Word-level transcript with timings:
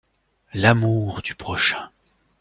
L’amour 0.55 1.21
du 1.21 1.35
prochain. 1.35 1.91